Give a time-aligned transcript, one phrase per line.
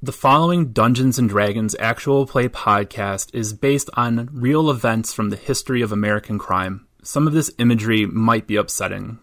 [0.00, 5.36] The following Dungeons and Dragons actual play podcast is based on real events from the
[5.36, 6.86] history of American crime.
[7.02, 9.18] Some of this imagery might be upsetting.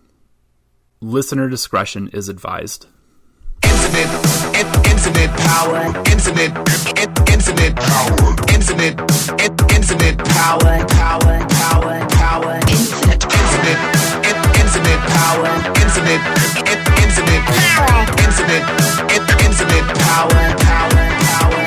[0.99, 2.87] Listener discretion is advised.
[3.61, 4.35] Power,
[10.25, 13.94] power, power, power, power, power,
[14.75, 15.47] infinite power,
[15.79, 16.19] infinite,
[16.59, 17.45] in, infinite
[18.19, 18.67] infinite,
[19.47, 21.64] infinite power, power, power,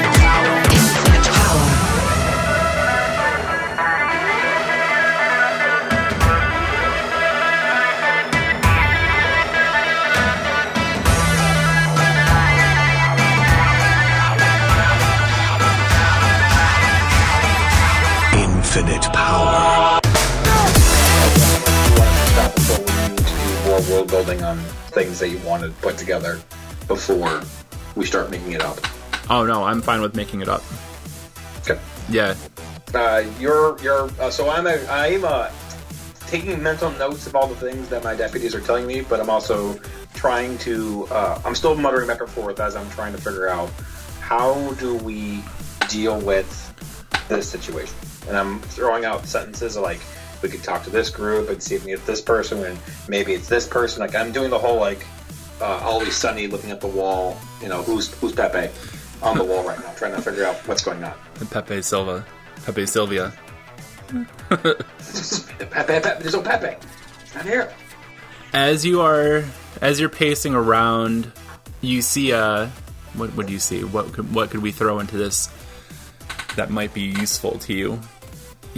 [23.99, 24.59] world building on
[24.93, 26.41] things that you want to put together
[26.87, 27.43] before
[27.97, 28.79] we start making it up.
[29.29, 30.63] Oh no, I'm fine with making it up.
[31.63, 31.81] Okay.
[32.09, 32.37] Yeah.
[32.95, 35.51] Uh, you're you're uh, so I'm a, I'm uh,
[36.27, 39.31] taking mental notes of all the things that my deputies are telling me, but I'm
[39.31, 39.75] also
[40.15, 43.69] trying to uh, I'm still muttering back and forth as I'm trying to figure out
[44.21, 45.43] how do we
[45.89, 46.49] deal with
[47.29, 47.97] this situation.
[48.29, 50.01] And I'm throwing out sentences like
[50.43, 53.33] we could talk to this group and see if we get this person and maybe
[53.35, 54.01] it's this person.
[54.01, 55.05] Like I'm doing the whole like
[55.61, 57.37] uh, always sunny looking at the wall.
[57.63, 58.73] You know who's who's Pepe
[59.23, 61.15] on the wall right now, trying to figure out what's going on.
[61.51, 62.25] Pepe Silva.
[62.65, 63.33] Pepe Silvia.
[64.49, 64.85] Pepe,
[65.71, 66.77] Pepe, there's no Pepe.
[67.23, 67.73] It's not here.
[68.53, 69.45] As you are
[69.81, 71.31] as you're pacing around,
[71.81, 72.71] you see a
[73.15, 73.85] what do you see?
[73.85, 75.51] What could, what could we throw into this
[76.57, 78.01] that might be useful to you?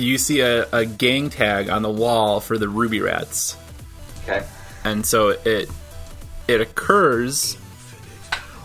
[0.00, 3.56] You see a, a gang tag on the wall for the Ruby Rats.
[4.24, 4.44] Okay.
[4.84, 5.68] and so it
[6.46, 7.56] it occurs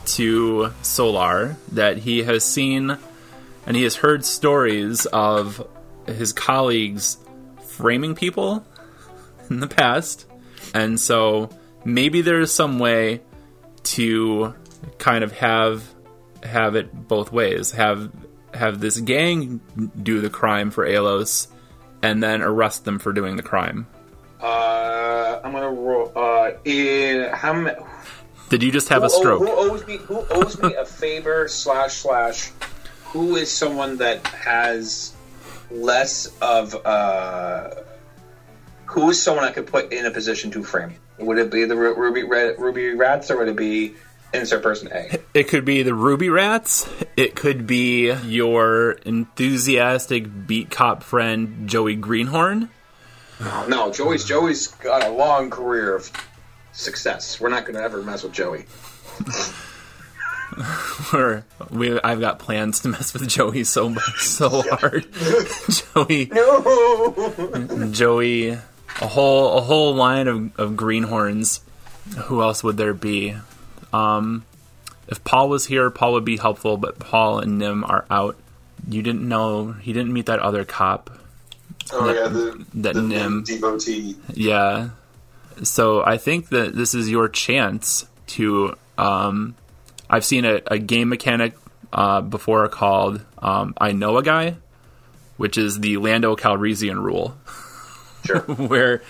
[0.05, 2.97] to Solar that he has seen
[3.65, 5.65] and he has heard stories of
[6.07, 7.17] his colleagues
[7.65, 8.65] framing people
[9.49, 10.25] in the past,
[10.73, 11.49] and so
[11.83, 13.21] maybe there's some way
[13.83, 14.53] to
[14.97, 15.83] kind of have
[16.43, 17.71] have it both ways.
[17.71, 18.11] Have
[18.55, 19.59] have this gang
[20.01, 21.47] do the crime for Alos,
[22.01, 23.87] and then arrest them for doing the crime.
[24.41, 26.11] Uh, I'm gonna roll.
[26.15, 27.77] Uh, in how many?
[28.49, 29.39] Did you just have a who, stroke?
[29.41, 29.97] Who owes me?
[29.97, 31.47] Who owes me a favor?
[31.47, 32.51] slash slash.
[33.05, 35.13] Who is someone that has
[35.71, 37.71] less of uh?
[38.85, 40.95] Who is someone I could put in a position to frame?
[41.17, 43.95] Would it be the Ruby Red, Ruby Rats, or would it be
[44.33, 45.19] insert person A?
[45.33, 46.87] It could be the Ruby Rats.
[47.15, 52.69] It could be your enthusiastic beat cop friend Joey Greenhorn.
[53.67, 56.09] No, Joey's Joey's got a long career of
[56.71, 57.39] success.
[57.39, 58.65] We're not going to ever mess with Joey.
[61.11, 65.05] Or we, I've got plans to mess with Joey so much, so hard.
[65.69, 67.89] Joey, No.
[67.91, 68.59] Joey, a
[69.07, 71.61] whole a whole line of, of greenhorns.
[72.25, 73.35] Who else would there be?
[73.95, 74.45] Um,
[75.07, 78.35] if Paul was here, Paul would be helpful, but Paul and Nim are out.
[78.89, 81.09] You didn't know he didn't meet that other cop.
[81.93, 83.43] Oh That- yeah, the that the Nim.
[83.43, 84.15] devotee.
[84.33, 84.89] Yeah.
[85.63, 88.75] So I think that this is your chance to.
[88.97, 89.55] Um,
[90.09, 91.53] I've seen a, a game mechanic
[91.93, 94.55] uh, before called um, I Know a Guy,
[95.37, 97.35] which is the Lando Calrissian rule,
[98.25, 98.39] Sure.
[98.69, 99.01] where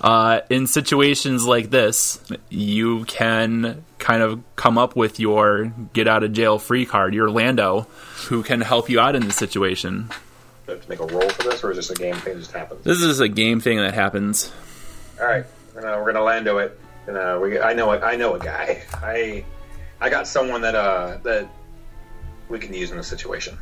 [0.00, 2.20] uh, in situations like this,
[2.50, 7.30] you can kind of come up with your get out of jail free card, your
[7.30, 7.82] Lando,
[8.28, 10.08] who can help you out in this situation.
[10.66, 12.34] Do I have to make a roll for this, or is this a game thing
[12.34, 12.84] that just happens?
[12.84, 14.52] This is a game thing that happens.
[15.20, 15.44] All right,
[15.76, 16.78] uh, we're gonna lando it.
[17.06, 18.82] And, uh, we, I know, I know a guy.
[18.94, 19.44] I,
[20.00, 21.48] I got someone that uh that
[22.48, 23.56] we can use in this situation.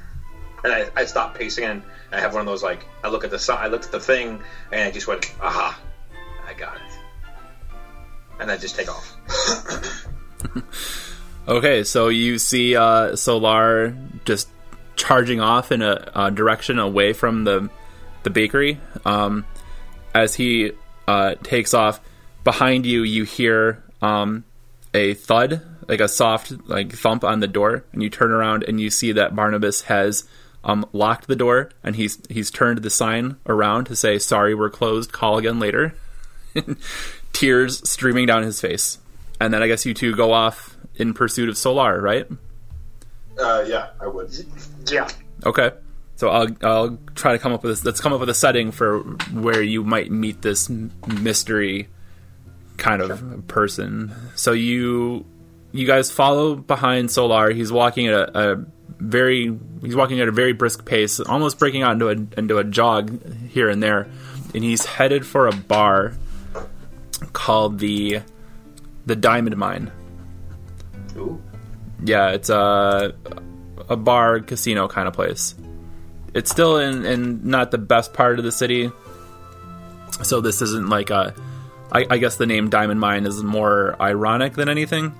[0.65, 3.31] And I, I stopped pacing, and I have one of those like I look at
[3.31, 5.79] the I looked at the thing, and I just went, aha,
[6.47, 6.83] I got it.
[8.41, 9.17] And I just take off.
[11.47, 13.95] Okay, so you see uh, Solar
[14.25, 14.49] just
[14.97, 17.69] charging off in a, a direction away from the
[18.23, 18.81] the bakery.
[19.05, 19.45] Um,
[20.15, 20.73] as he
[21.07, 22.01] uh, takes off,
[22.45, 24.45] behind you, you hear um,
[24.95, 28.81] a thud, like a soft like thump on the door, and you turn around and
[28.81, 30.27] you see that Barnabas has
[30.65, 34.71] um, locked the door, and he's he's turned the sign around to say, "Sorry, we're
[34.71, 35.13] closed.
[35.13, 35.95] Call again later."
[37.35, 38.99] Tears streaming down his face,
[39.41, 42.27] and then I guess you two go off in pursuit of Solar, right?
[43.39, 44.31] Uh, yeah, I would.
[44.91, 45.09] Yeah.
[45.45, 45.73] Okay.
[46.17, 47.85] So I'll I'll try to come up with this.
[47.85, 49.01] Let's come up with a setting for
[49.33, 51.89] where you might meet this mystery
[52.77, 54.15] kind of person.
[54.37, 55.27] So you
[55.73, 57.51] you guys follow behind Solar.
[57.51, 58.65] He's walking at a, a
[58.99, 62.65] very he's walking at a very brisk pace, almost breaking out into a into a
[62.65, 64.09] jog here and there,
[64.55, 66.15] and he's headed for a bar
[67.33, 68.21] called the
[69.07, 69.91] the Diamond Mine.
[71.17, 71.41] Ooh.
[72.03, 73.15] Yeah, it's a
[73.89, 75.55] a bar casino kind of place.
[76.35, 78.91] It's still in, in not the best part of the city,
[80.23, 81.35] so this isn't like a.
[81.93, 85.15] I, I guess the name Diamond Mine is more ironic than anything,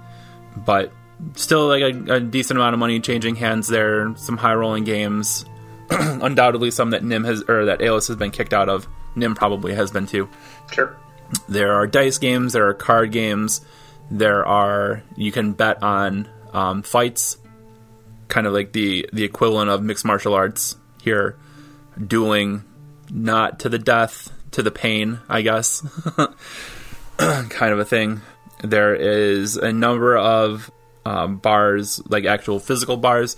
[0.57, 0.93] but
[1.37, 4.15] still like a, a decent amount of money changing hands there.
[4.17, 5.45] Some high rolling games,
[5.91, 8.89] undoubtedly some that Nim has or that Aeolus has been kicked out of.
[9.15, 10.29] Nim probably has been too.
[10.73, 10.97] Sure.
[11.49, 13.61] There are dice games, there are card games,
[14.11, 17.39] there are you can bet on um, fights,
[18.29, 21.37] kind of like the the equivalent of mixed martial arts here,
[22.05, 22.65] dueling,
[23.11, 25.83] not to the death, to the pain, I guess,
[27.19, 28.21] kind of a thing.
[28.63, 30.71] There is a number of
[31.05, 33.37] um, bars, like actual physical bars,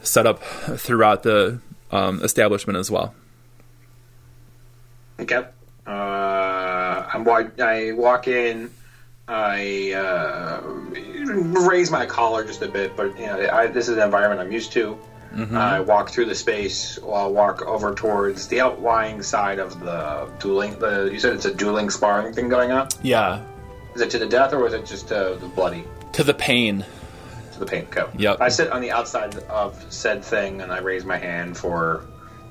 [0.00, 1.60] set up throughout the
[1.90, 3.14] um, establishment as well.
[5.20, 5.44] Okay.
[5.86, 6.27] Uh,
[7.24, 8.70] Wa- I walk in.
[9.26, 14.02] I uh, raise my collar just a bit, but you know, I, this is an
[14.02, 14.98] environment I'm used to.
[15.52, 16.98] I walk through the space.
[17.02, 20.78] I'll walk over towards the outlying side of the dueling.
[20.78, 22.88] The you said it's a dueling sparring thing going on.
[23.02, 23.44] Yeah,
[23.94, 25.84] Is it to the death or was it just uh, the bloody?
[26.14, 26.84] to the pain.
[27.52, 28.10] to the paint coat.
[28.18, 28.40] Yep.
[28.40, 32.06] I sit on the outside of said thing and I raise my hand for,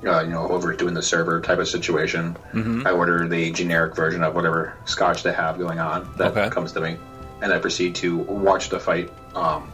[0.06, 2.36] uh, you know, whoever's doing the server type of situation.
[2.52, 2.86] Mm-hmm.
[2.86, 6.48] I order the generic version of whatever scotch they have going on that Okay.
[6.50, 6.96] comes to me,
[7.42, 9.70] and I proceed to watch the fight um,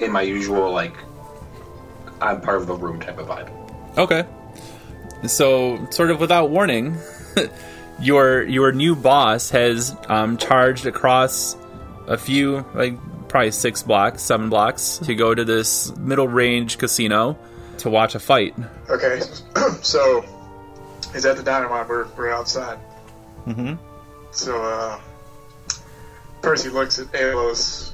[0.00, 0.94] in my usual like
[2.20, 3.50] I'm part of the room type of vibe.
[3.98, 4.24] Okay.
[5.26, 6.96] So, sort of without warning,
[8.00, 11.56] your your new boss has um, charged across
[12.06, 12.96] a few, like
[13.28, 17.36] probably six blocks, seven blocks, to go to this middle range casino
[17.80, 18.54] to watch a fight.
[18.88, 19.20] Okay,
[19.82, 20.24] so
[21.12, 21.88] he's at the dynamite.
[21.88, 22.78] We're, we're outside.
[23.46, 23.74] Mm-hmm.
[24.30, 25.00] So uh,
[26.42, 27.92] Percy looks at Alos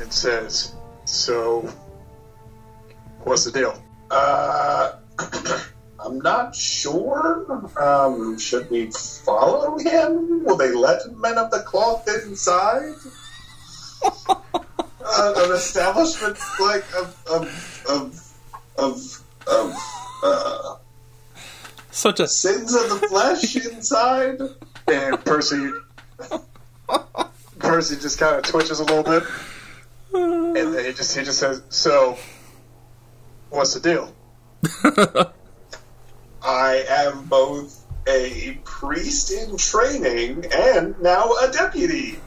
[0.00, 0.74] and says,
[1.04, 1.68] "So,
[3.22, 4.92] what's the deal?" Uh,
[6.00, 7.70] I'm not sure.
[7.80, 10.44] Um, should we follow him?
[10.44, 12.94] Will they let men of the cloth inside?
[14.28, 18.34] uh, an establishment like a, of of
[18.76, 19.74] of, of
[20.22, 20.76] uh,
[21.90, 24.40] Such a sins of the flesh inside.
[24.86, 25.70] And Percy,
[27.58, 29.22] Percy just kind of twitches a little bit,
[30.12, 32.18] and then he just he just says, "So,
[33.50, 34.14] what's the deal?"
[36.42, 42.18] I am both a priest in training and now a deputy.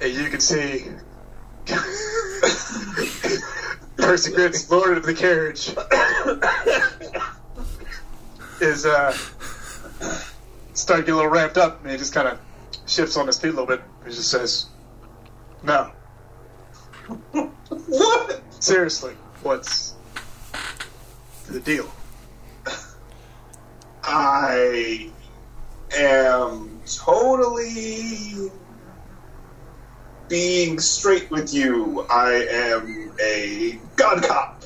[0.00, 0.86] And you can see
[4.08, 5.68] Percy Grint's lord of the carriage
[8.58, 9.12] is uh
[10.72, 12.38] starting to get a little ramped up and he just kind of
[12.86, 13.82] shifts on his feet a little bit.
[14.06, 14.64] He just says,
[15.62, 15.90] "No,
[17.32, 18.40] What?
[18.60, 19.12] seriously,
[19.42, 19.92] what's
[21.50, 21.92] the deal?"
[24.04, 25.10] I
[25.94, 28.50] am totally
[30.28, 32.06] being straight with you.
[32.10, 34.62] I am a god cop.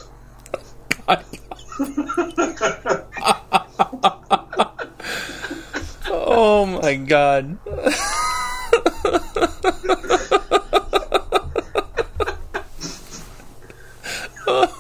[6.09, 7.59] oh my god.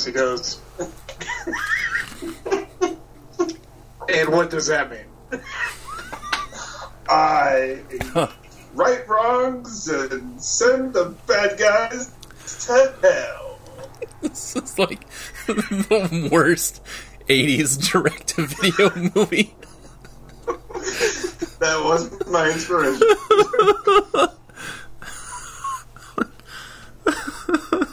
[0.00, 0.58] Percy goes,
[4.08, 5.04] "And what does that mean?"
[7.06, 7.80] I
[8.74, 12.12] right wrongs and send the bad guys
[12.64, 13.58] to hell.
[14.22, 15.06] This is like
[15.46, 16.80] the worst
[17.28, 19.54] 80s direct to video movie.
[21.58, 23.02] That was my inspiration.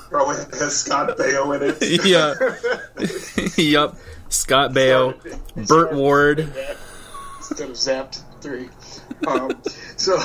[0.09, 2.05] Probably has Scott Baio in it.
[3.57, 3.57] yeah.
[3.57, 3.95] yep.
[4.29, 6.39] Scott Baio, Burt Ward.
[7.37, 8.69] instead of zapped three.
[9.27, 9.61] Um,
[9.97, 10.17] so,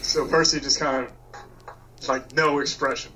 [0.00, 3.12] so Percy just kind of like no expression.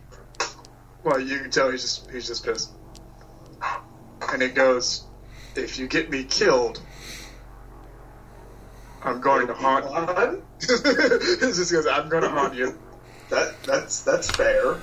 [1.02, 2.70] Well, you can tell he's just he's just pissed.
[4.32, 5.04] And it goes,
[5.54, 6.80] if you get me killed,
[9.02, 9.90] I'm going to haunt you.
[9.90, 10.42] On.
[10.60, 12.78] it just goes, I'm going to haunt you.
[13.30, 14.76] That that's that's fair.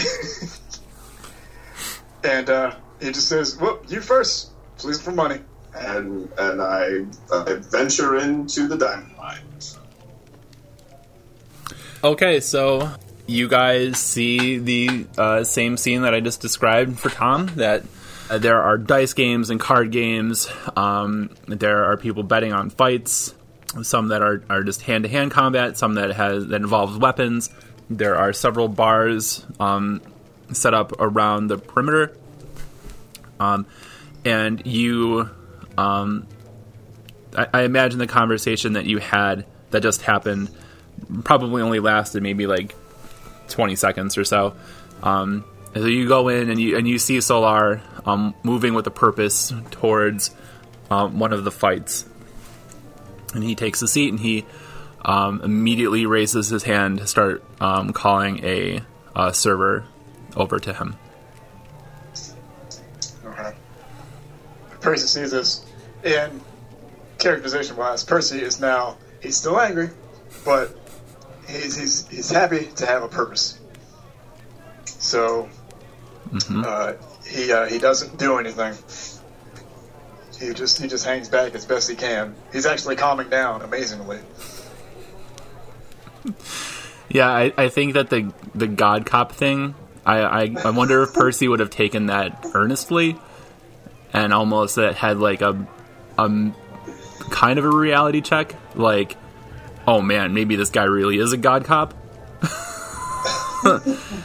[2.24, 5.40] and uh, he just says, "Well, you first, please for money."
[5.74, 9.78] and and I, I venture into the diamond mines.
[12.02, 12.90] Okay, so
[13.26, 17.46] you guys see the uh, same scene that I just described for Tom.
[17.56, 17.84] That
[18.28, 20.50] uh, there are dice games and card games.
[20.76, 23.34] Um, there are people betting on fights.
[23.82, 25.78] Some that are, are just hand to hand combat.
[25.78, 27.50] Some that has that involves weapons.
[27.90, 30.00] There are several bars um,
[30.52, 32.16] set up around the perimeter.
[33.40, 33.66] Um,
[34.24, 35.28] and you,
[35.76, 36.26] um,
[37.36, 40.50] I, I imagine the conversation that you had that just happened
[41.24, 42.74] probably only lasted maybe like
[43.48, 44.54] 20 seconds or so.
[45.02, 45.44] Um,
[45.74, 49.52] so you go in and you and you see Solar um, moving with a purpose
[49.70, 50.34] towards
[50.90, 52.04] um, one of the fights,
[53.34, 54.44] and he takes a seat and he
[55.04, 58.82] um, immediately raises his hand to start um, calling a,
[59.14, 59.84] uh server
[60.36, 60.96] over to him.
[63.24, 63.52] Okay.
[64.80, 65.64] Percy sees this,
[66.04, 66.40] and
[67.18, 69.90] characterization wise, Percy is now he's still angry,
[70.44, 70.76] but
[71.46, 73.58] he's he's he's happy to have a purpose.
[74.84, 75.48] So
[76.34, 76.94] uh,
[77.26, 78.74] he uh, he doesn't do anything.
[80.38, 82.34] He just he just hangs back as best he can.
[82.52, 84.18] He's actually calming down amazingly.
[87.10, 89.74] Yeah, I, I think that the the God Cop thing.
[90.06, 93.16] I, I I wonder if Percy would have taken that earnestly,
[94.12, 95.66] and almost that had like a
[96.16, 96.54] um
[97.30, 98.54] kind of a reality check.
[98.74, 99.16] Like,
[99.86, 101.94] oh man, maybe this guy really is a God Cop.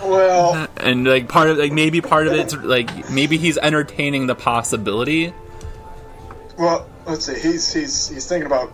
[0.01, 4.35] Well, and like part of like maybe part of it's like maybe he's entertaining the
[4.35, 5.33] possibility.
[6.57, 7.33] well, let's see.
[7.33, 8.71] He's he's he's thinking about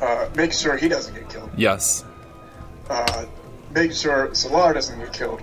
[0.00, 1.50] uh, making sure he doesn't get killed.
[1.56, 2.04] Yes.
[2.90, 3.26] Uh,
[3.74, 5.42] making sure Solar doesn't get killed,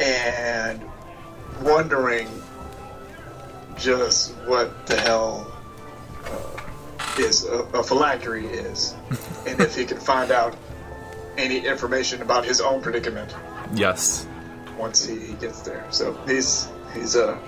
[0.00, 0.82] and
[1.62, 2.28] wondering
[3.76, 5.52] just what the hell
[6.24, 8.94] uh, is a, a phylactery is,
[9.46, 10.56] and if he can find out
[11.36, 13.34] any information about his own predicament
[13.74, 14.26] Yes.
[14.78, 15.84] once he, he gets there.
[15.90, 17.38] So he's he's uh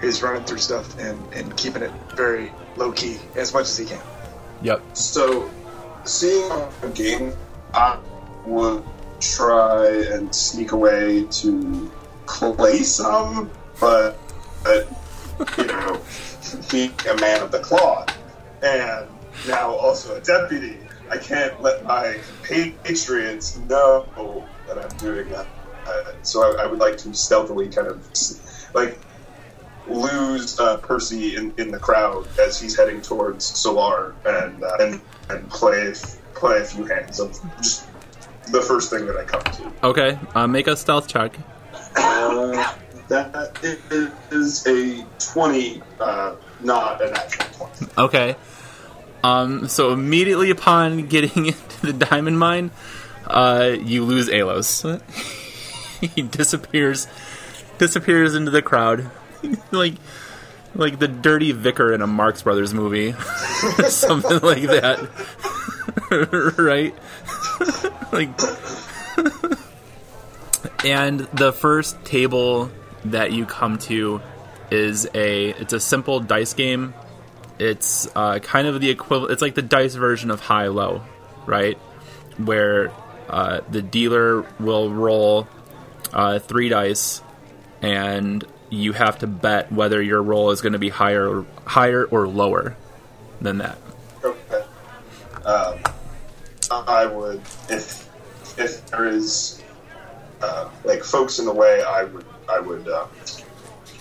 [0.00, 3.84] he's running through stuff and, and keeping it very low key as much as he
[3.84, 4.00] can.
[4.62, 4.82] Yep.
[4.96, 5.48] So,
[6.04, 6.50] seeing
[6.82, 7.32] a game,
[7.74, 7.98] I
[8.46, 8.84] would
[9.20, 11.90] try and sneak away to
[12.26, 14.18] play some, but,
[14.64, 14.88] but
[15.56, 16.00] you know,
[16.70, 18.16] being a man of the cloth,
[18.62, 19.08] and
[19.46, 20.76] now also a deputy,
[21.10, 25.46] I can't let my compatriots know that I'm doing that.
[25.86, 28.06] Uh, so I, I would like to stealthily kind of
[28.74, 28.98] like
[29.86, 35.00] lose uh, Percy in, in the crowd as he's heading towards Solar and uh, and,
[35.30, 35.94] and play
[36.38, 37.86] play a few hands of just
[38.50, 39.86] the first thing that I come to.
[39.86, 40.18] Okay.
[40.34, 41.36] Uh, make a stealth check.
[41.96, 42.74] Uh,
[43.08, 43.58] that
[44.30, 47.92] is a twenty, uh, not an actual twenty.
[47.98, 48.36] Okay.
[49.22, 52.70] Um, so immediately upon getting into the diamond mine,
[53.26, 55.00] uh, you lose Alos.
[56.00, 57.08] he disappears,
[57.78, 59.10] disappears into the crowd,
[59.70, 59.94] like,
[60.74, 63.12] like the dirty vicar in a Marx Brothers movie,
[63.88, 65.00] something like that,
[66.58, 66.94] right?
[68.12, 68.30] like,
[70.84, 72.70] and the first table
[73.04, 74.20] that you come to
[74.70, 76.92] is a it's a simple dice game
[77.58, 79.32] it's uh, kind of the equivalent.
[79.32, 81.02] It's like the dice version of high low,
[81.46, 81.76] right?
[82.36, 82.92] Where
[83.28, 85.48] uh, the dealer will roll
[86.12, 87.20] uh, three dice,
[87.82, 92.28] and you have to bet whether your roll is going to be higher, higher or
[92.28, 92.76] lower
[93.40, 93.78] than that.
[95.44, 95.78] Um,
[96.70, 98.08] I would if
[98.58, 99.62] if there is
[100.40, 103.06] uh, like folks in the way, I would I would uh,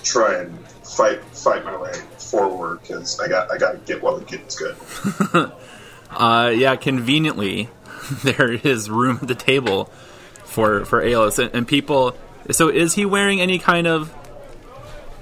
[0.04, 4.18] try and fight fight my way forward because I got I got to get while
[4.18, 5.52] the getting's good.
[6.10, 7.70] Uh, yeah, conveniently,
[8.24, 9.86] there is room at the table
[10.46, 12.16] for for Aeolus, and, and people.
[12.52, 14.10] So, is he wearing any kind of?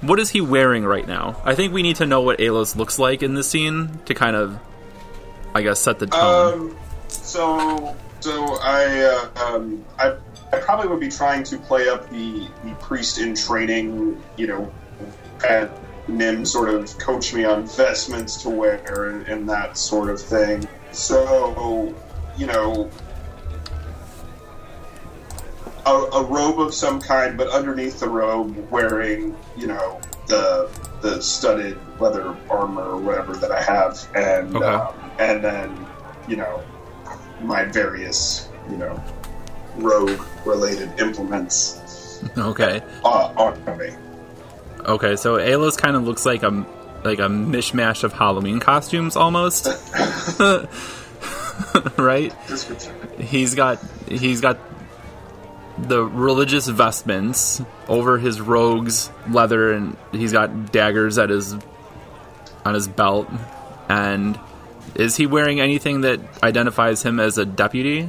[0.00, 1.40] What is he wearing right now?
[1.44, 4.36] I think we need to know what Aeolus looks like in this scene to kind
[4.36, 4.60] of,
[5.56, 6.52] I guess, set the tone.
[6.70, 6.76] Um,
[7.08, 10.16] so so I uh, um, I
[10.52, 14.72] I probably would be trying to play up the the priest in training, you know,
[15.48, 15.70] and
[16.08, 20.68] Nim sort of coach me on vestments to wear and, and that sort of thing.
[20.92, 21.94] So
[22.36, 22.90] you know.
[25.86, 30.68] A, a robe of some kind, but underneath the robe, wearing you know the
[31.00, 34.66] the studded leather armor or whatever that I have, and Okay.
[34.66, 35.86] um, and then
[36.28, 36.62] you know
[37.42, 39.02] my various you know
[39.76, 41.82] rogue related implements
[42.38, 42.82] Okay.
[43.04, 43.90] uh, on me.
[44.86, 46.64] Okay, so Alos kind of looks like a
[47.04, 49.66] like a mishmash of Halloween costumes almost.
[51.98, 52.32] right?
[53.18, 54.58] He's got he's got
[55.78, 61.54] the religious vestments over his rogue's leather and he's got daggers at his
[62.64, 63.28] on his belt
[63.88, 64.38] and
[64.94, 68.08] is he wearing anything that identifies him as a deputy?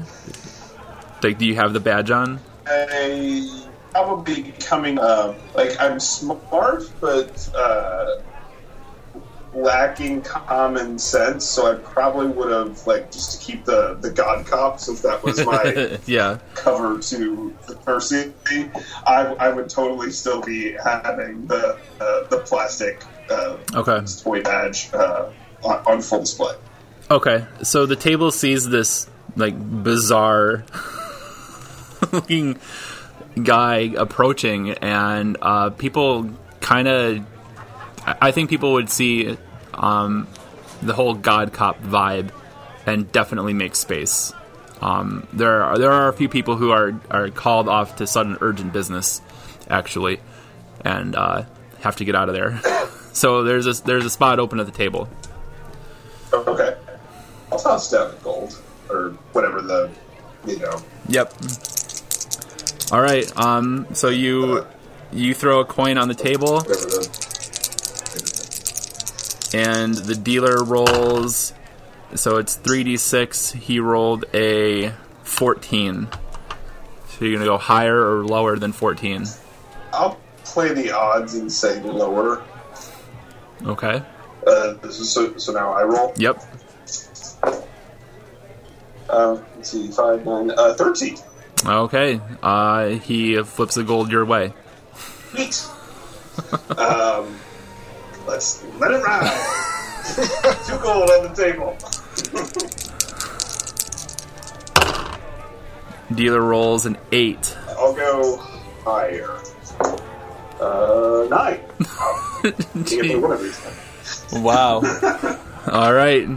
[1.23, 2.39] Like do you have the badge on?
[2.65, 8.21] I probably becoming uh, like I'm smart, but uh,
[9.53, 11.45] lacking common sense.
[11.45, 15.23] So I probably would have like just to keep the the god cop since that
[15.23, 16.39] was my yeah.
[16.53, 18.33] cover to the Percy.
[19.05, 24.05] I, I would totally still be having the uh, the plastic uh, Okay.
[24.23, 25.31] toy badge uh,
[25.67, 26.55] on, on full display.
[27.09, 30.65] Okay, so the table sees this like bizarre
[32.11, 32.57] looking
[33.41, 36.29] guy approaching, and uh, people
[36.61, 37.25] kind of.
[38.05, 39.37] I think people would see
[39.73, 40.27] um,
[40.81, 42.31] the whole God Cop vibe
[42.85, 44.33] and definitely make space.
[44.81, 48.37] Um, there are there are a few people who are are called off to sudden
[48.41, 49.21] urgent business,
[49.69, 50.19] actually,
[50.83, 51.43] and uh,
[51.79, 52.61] have to get out of there.
[53.13, 55.09] so there's a there's a spot open at the table.
[56.33, 56.75] Okay,
[57.51, 59.89] I'll toss down the gold or whatever the
[60.45, 60.81] you know.
[61.09, 61.33] Yep.
[62.91, 63.31] All right.
[63.37, 63.87] Um.
[63.93, 64.65] So you
[65.11, 67.09] you throw a coin on the table, Whatever the,
[69.53, 71.53] and the dealer rolls.
[72.15, 73.51] So it's three d six.
[73.51, 74.93] He rolled a
[75.23, 76.07] fourteen.
[77.09, 79.25] So you're gonna go higher or lower than fourteen.
[79.91, 82.43] I'll play the odds and say lower.
[83.65, 84.03] Okay.
[84.47, 86.13] Uh, this is so, so now I roll.
[86.15, 86.41] Yep.
[89.09, 91.17] Uh, let's see, five, nine, uh, thirteen.
[91.65, 92.21] Okay.
[92.41, 94.53] Uh, he flips the gold your way.
[95.33, 95.67] Neat.
[96.77, 97.37] um,
[98.25, 99.27] let's let it ride.
[100.65, 101.77] Two gold on the table.
[106.15, 107.57] Dealer rolls an eight.
[107.69, 108.37] I'll go
[108.85, 109.41] higher.
[110.61, 111.59] Uh, nine.
[112.85, 113.86] Can't get one of these things.
[114.31, 114.81] Wow.
[115.71, 116.27] All right.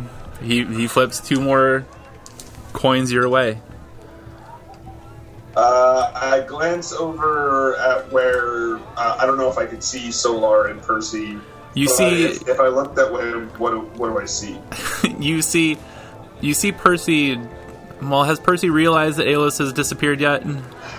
[0.42, 1.86] He he flips two more
[2.72, 3.60] coins your way.
[5.56, 10.68] Uh, I glance over at where uh, I don't know if I could see Solar
[10.68, 11.38] and Percy.
[11.74, 14.58] You but see if, if I look that way, what do, what do I see?
[15.18, 15.76] you see
[16.40, 17.38] you see Percy
[18.00, 20.44] well has Percy realized that Alos has disappeared yet?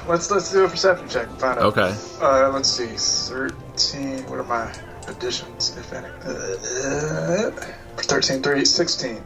[0.08, 1.77] Let's let's do a perception check and find out.
[1.77, 1.95] Okay.
[2.21, 2.88] Uh, let's see.
[2.97, 4.30] Thirteen.
[4.30, 4.71] What am my
[5.12, 6.08] additions, if any?
[6.26, 7.52] Uh,
[7.97, 9.21] 13, 3, 16.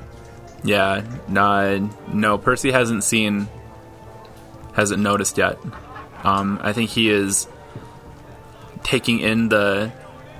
[0.63, 1.03] Yeah.
[1.27, 3.47] No no, Percy hasn't seen
[4.73, 5.57] hasn't noticed yet.
[6.23, 7.47] Um I think he is
[8.83, 9.91] taking in the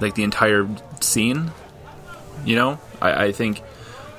[0.02, 0.68] like the entire
[1.00, 1.52] scene.
[2.44, 2.80] You know?
[3.02, 3.62] I, I think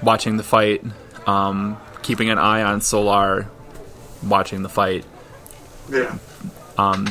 [0.03, 0.85] watching the fight,
[1.27, 3.49] um, keeping an eye on Solar
[4.23, 5.05] watching the fight
[5.89, 6.19] Yeah.
[6.79, 7.07] Um,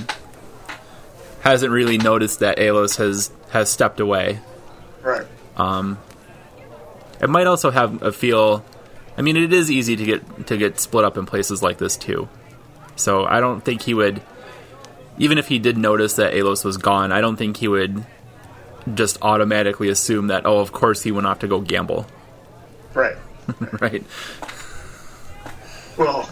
[1.42, 4.40] hasn't really noticed that Alos has has stepped away.
[5.02, 5.26] Right.
[5.56, 5.98] Um,
[7.22, 8.64] it might also have a feel.
[9.18, 11.96] I mean, it is easy to get to get split up in places like this
[11.96, 12.28] too.
[12.98, 14.22] So I don't think he would,
[15.18, 17.12] even if he did notice that Alos was gone.
[17.14, 18.06] I don't think he would
[18.94, 20.46] just automatically assume that.
[20.46, 22.06] Oh, of course he went off to go gamble,
[22.94, 23.16] Right.
[23.80, 24.04] right?
[25.98, 26.30] Well.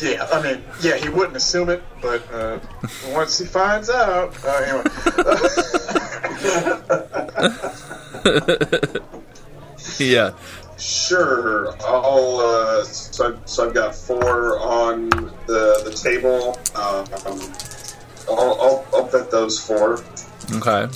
[0.00, 2.58] Yeah, I mean, yeah, he wouldn't assume it, but uh,
[3.08, 4.84] once he finds out, uh, anyway.
[9.98, 10.32] Yeah.
[10.78, 11.74] Sure.
[11.82, 12.38] I'll.
[12.38, 16.56] Uh, so, I've, so I've got four on the the table.
[16.76, 17.04] Um,
[18.28, 20.04] I'll, I'll, I'll bet those four.
[20.52, 20.88] Okay.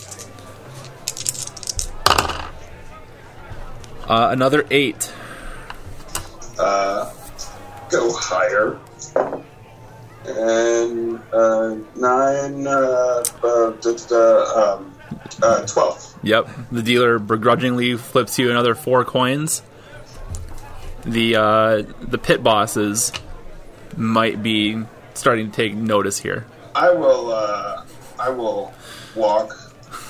[4.08, 5.12] Uh, another eight.
[6.58, 7.12] Uh,
[7.90, 8.78] go higher.
[10.24, 12.66] And uh, nine.
[12.66, 14.94] Uh, uh, just, uh, um,
[15.42, 16.18] uh, twelve.
[16.22, 16.48] Yep.
[16.70, 19.62] The dealer begrudgingly flips you another four coins.
[21.04, 23.12] The uh, the pit bosses
[23.96, 24.82] might be
[25.14, 26.46] starting to take notice here.
[26.74, 27.32] I will.
[27.32, 27.84] Uh,
[28.20, 28.72] I will
[29.16, 29.52] walk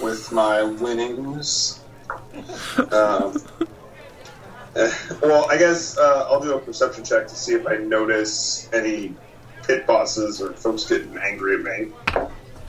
[0.00, 1.78] with my winnings.
[2.92, 3.36] Um,
[4.74, 9.14] well, I guess uh, I'll do a perception check to see if I notice any
[9.64, 11.92] pit bosses or folks getting angry at me.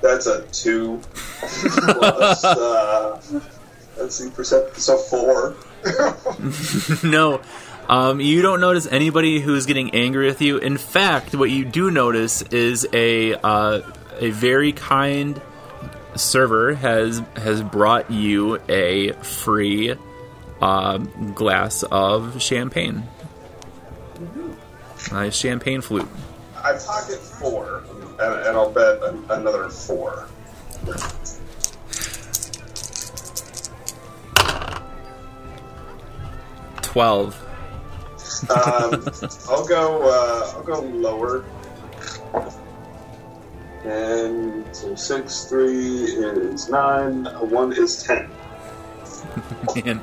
[0.01, 2.43] That's a two plus.
[2.43, 3.21] Uh,
[3.97, 4.79] let's see, perception.
[4.79, 5.55] So four.
[7.03, 7.41] no,
[7.89, 10.57] Um, you don't notice anybody who's getting angry with you.
[10.57, 13.81] In fact, what you do notice is a uh,
[14.19, 15.41] a very kind
[16.15, 19.95] server has has brought you a free
[20.63, 23.03] um, glass of champagne.
[25.11, 26.07] Nice champagne flute.
[26.55, 27.83] I pocket four,
[28.19, 30.29] and, and I'll bet an, another four.
[36.81, 37.37] Twelve.
[38.49, 39.05] Um,
[39.49, 40.01] I'll go.
[40.03, 41.43] Uh, I'll go lower.
[43.83, 47.25] And so six, three is nine.
[47.25, 48.29] One is ten.
[49.85, 50.01] Man.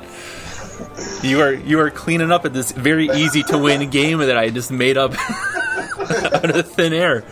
[1.23, 4.49] You are you are cleaning up at this very easy to win game that I
[4.49, 5.13] just made up
[5.99, 7.23] out of thin air.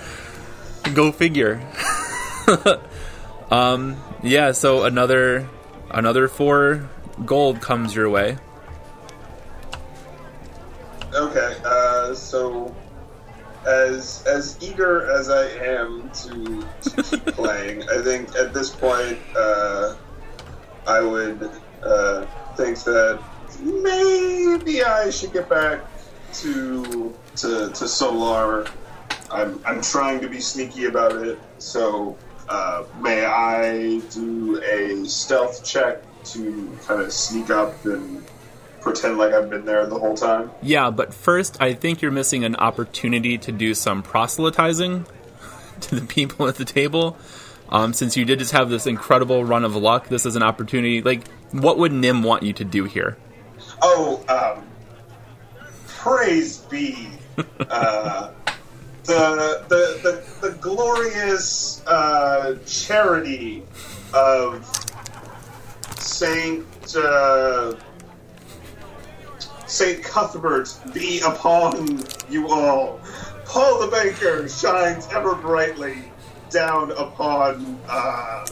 [0.93, 1.62] Go figure.
[3.51, 4.51] um, yeah.
[4.51, 5.49] So another
[5.91, 6.89] another four
[7.25, 8.38] gold comes your way.
[11.13, 11.55] Okay.
[11.65, 12.75] Uh, so
[13.65, 19.19] as as eager as I am to, to keep playing, I think at this point
[19.35, 19.95] uh,
[20.88, 21.51] I would
[21.83, 23.21] uh, think that
[23.59, 25.81] maybe I should get back
[26.35, 28.67] to to, to Solar.
[29.31, 35.63] I'm I'm trying to be sneaky about it, so uh, may I do a stealth
[35.63, 38.23] check to kind of sneak up and
[38.81, 40.51] pretend like I've been there the whole time?
[40.62, 45.05] Yeah, but first, I think you're missing an opportunity to do some proselytizing
[45.81, 47.17] to the people at the table.
[47.69, 51.01] Um, since you did just have this incredible run of luck, this is an opportunity.
[51.01, 53.17] Like, what would Nim want you to do here?
[53.81, 54.65] Oh, um,
[55.87, 57.09] praise be
[57.69, 58.31] uh,
[59.03, 63.63] the, the the the glorious uh, charity
[64.13, 64.65] of
[65.97, 66.65] Saint
[66.95, 67.75] uh,
[69.65, 72.99] Saint Cuthbert be upon you all.
[73.45, 76.11] Paul the baker shines ever brightly
[76.49, 78.45] down upon uh,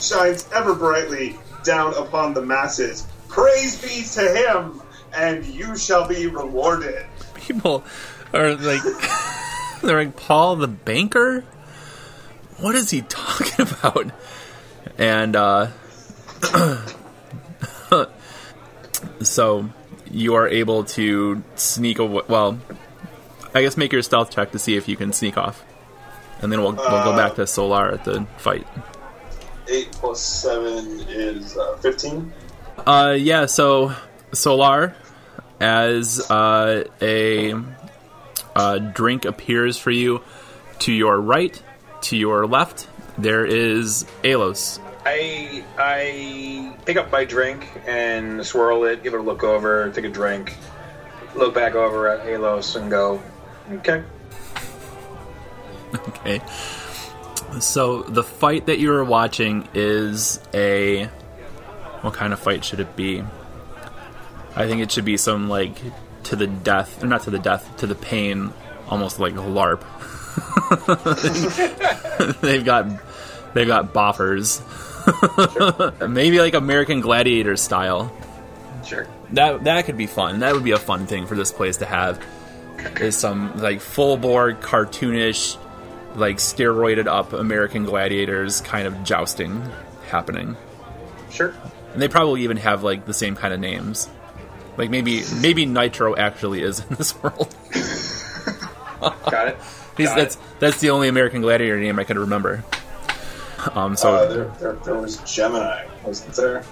[0.00, 3.06] shines ever brightly down upon the masses.
[3.28, 4.82] Praise be to him,
[5.14, 7.04] and you shall be rewarded.
[7.34, 7.84] People
[8.32, 8.82] are like,
[9.82, 11.44] they're like, Paul the banker?
[12.58, 14.10] What is he talking about?
[14.96, 15.68] And, uh,
[19.22, 19.70] so
[20.10, 22.22] you are able to sneak away.
[22.28, 22.60] Well,
[23.54, 25.64] I guess make your stealth check to see if you can sneak off.
[26.40, 28.66] And then we'll, we'll go back to Solar at the fight.
[29.68, 32.32] Eight plus seven is uh, fifteen.
[32.86, 33.94] Uh, yeah, so
[34.32, 34.94] Solar,
[35.60, 37.54] as uh, a
[38.54, 40.22] uh, drink appears for you
[40.80, 41.60] to your right,
[42.02, 44.80] to your left, there is Alos.
[45.06, 50.04] I I pick up my drink and swirl it, give it a look over, take
[50.04, 50.56] a drink,
[51.34, 53.22] look back over at Alos and go,
[53.72, 54.02] okay.
[55.94, 56.40] Okay.
[57.60, 61.04] So the fight that you are watching is a.
[62.00, 63.22] What kind of fight should it be?
[64.56, 65.80] I think it should be some like
[66.24, 68.52] to the death, or not to the death, to the pain,
[68.88, 69.82] almost like a LARP.
[72.40, 72.86] they've got
[73.54, 74.60] they've got boffers,
[76.08, 78.12] maybe like American Gladiator style.
[78.84, 79.06] Sure.
[79.32, 80.40] That that could be fun.
[80.40, 82.22] That would be a fun thing for this place to have.
[83.00, 85.56] Is some like full board cartoonish,
[86.14, 89.62] like steroided up American gladiators kind of jousting
[90.08, 90.56] happening.
[91.30, 91.52] Sure.
[91.92, 94.08] And they probably even have like the same kind of names.
[94.76, 97.54] Like maybe maybe Nitro actually is in this world.
[99.00, 99.58] Got it.
[99.96, 100.40] He's, Got that's it.
[100.58, 102.64] that's the only American gladiator name I could remember.
[103.74, 106.64] Um, so Uh, there, there, there was Gemini, wasn't there?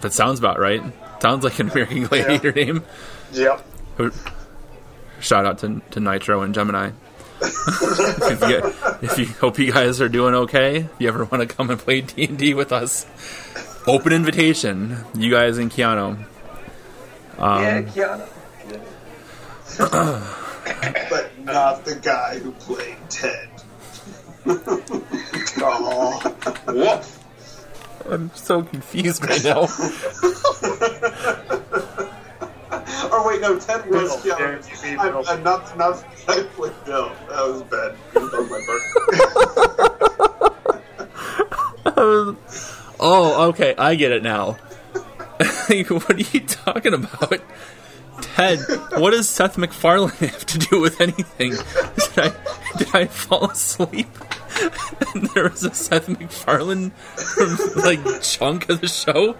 [0.00, 0.82] that sounds about right.
[1.20, 2.84] Sounds like an American gladiator name.
[3.32, 3.64] Yep.
[5.20, 6.90] Shout out to, to Nitro and Gemini.
[7.42, 8.72] If, you,
[9.02, 11.78] if you hope you guys are doing okay, if you ever want to come and
[11.78, 13.06] play D and D with us,
[13.86, 14.98] open invitation.
[15.14, 16.24] You guys and Keanu.
[17.38, 17.82] Um, yeah,
[19.66, 21.10] Kiana.
[21.10, 23.48] But not the guy who played Ted.
[25.62, 26.18] Oh,
[26.68, 27.22] woof.
[28.08, 29.66] I'm so confused right now.
[33.12, 34.36] Oh wait, no, Ted was Bill.
[34.36, 34.84] Keanu.
[34.84, 35.24] Yeah, I'm, Bill.
[35.28, 37.10] I'm not, not I played Bill.
[37.28, 37.96] That was bad.
[38.12, 38.60] That was my
[43.00, 44.52] oh, okay, I get it now.
[45.68, 47.40] what are you talking about?
[48.22, 48.58] Ted,
[48.98, 51.50] what does Seth MacFarlane have to do with anything?
[52.14, 52.32] Did I,
[52.78, 54.08] did I fall asleep?
[55.14, 56.92] And there was a Seth MacFarlane
[57.76, 59.36] like chunk of the show.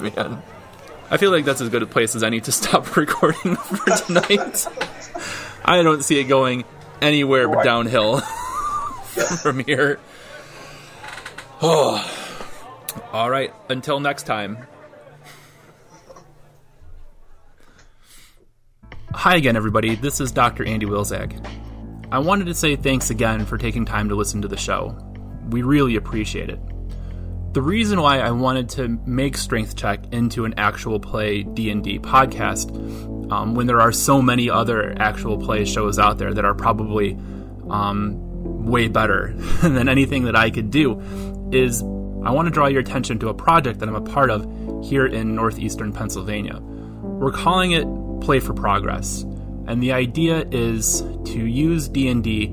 [0.00, 0.42] Man.
[1.10, 4.66] I feel like that's as good a place as any to stop recording for tonight.
[5.64, 6.64] I don't see it going
[7.02, 8.20] anywhere but downhill
[9.42, 9.98] from here.
[11.60, 12.04] Oh.
[13.12, 13.52] All right.
[13.68, 14.58] Until next time.
[19.12, 19.96] Hi again, everybody.
[19.96, 20.64] This is Dr.
[20.64, 21.44] Andy Wilzag.
[22.12, 24.96] I wanted to say thanks again for taking time to listen to the show.
[25.50, 26.60] We really appreciate it.
[27.52, 32.70] The reason why I wanted to make Strength Check into an actual play D&D podcast,
[33.32, 37.18] um, when there are so many other actual play shows out there that are probably
[37.68, 39.32] um, way better
[39.62, 41.00] than anything that I could do,
[41.50, 44.46] is I want to draw your attention to a project that I'm a part of
[44.84, 46.60] here in northeastern Pennsylvania.
[46.60, 47.84] We're calling it
[48.20, 49.22] Play for Progress,
[49.66, 52.44] and the idea is to use D&D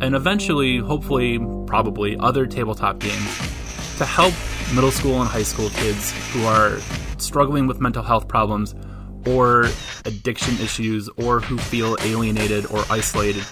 [0.00, 3.63] and eventually, hopefully, probably other tabletop games
[3.98, 4.34] to help
[4.74, 6.78] middle school and high school kids who are
[7.18, 8.74] struggling with mental health problems
[9.26, 9.66] or
[10.04, 13.44] addiction issues or who feel alienated or isolated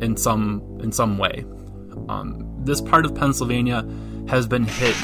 [0.00, 1.44] in some in some way.
[2.08, 3.86] Um, this part of Pennsylvania
[4.28, 4.96] has been hit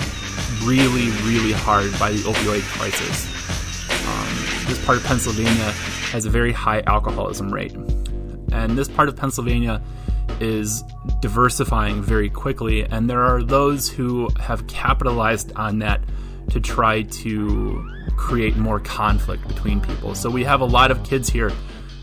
[0.63, 3.27] really, really hard by the opioid crisis.
[4.07, 5.73] Um, this part of Pennsylvania
[6.13, 7.73] has a very high alcoholism rate,
[8.53, 9.83] and this part of Pennsylvania
[10.41, 10.83] is
[11.21, 16.01] diversifying very quickly, and there are those who have capitalized on that
[16.51, 20.15] to try to create more conflict between people.
[20.15, 21.51] So we have a lot of kids here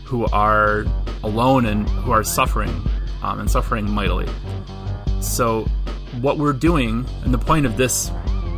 [0.04, 0.84] who are
[1.22, 2.82] alone and who are suffering,
[3.22, 4.28] um, and suffering mightily.
[5.20, 5.64] So,
[6.20, 8.10] what we're doing, and the point of this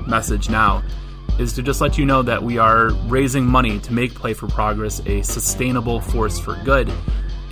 [0.06, 0.82] message now,
[1.38, 4.48] is to just let you know that we are raising money to make Play for
[4.48, 6.92] Progress a sustainable force for good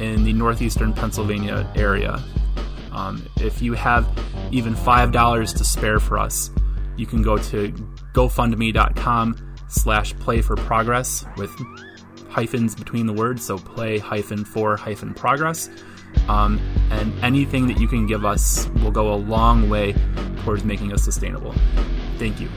[0.03, 2.23] in the northeastern Pennsylvania area.
[2.91, 4.07] Um, if you have
[4.51, 6.51] even $5 to spare for us,
[6.97, 7.73] you can go to
[8.13, 11.51] gofundme.com slash play for progress with
[12.29, 15.71] hyphens between the words, so play hyphen for hyphen progress.
[16.29, 16.61] Um,
[16.91, 19.95] and anything that you can give us will go a long way
[20.45, 21.55] towards making us sustainable.
[22.19, 22.51] Thank you.